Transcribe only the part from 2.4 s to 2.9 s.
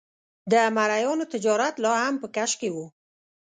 کې و.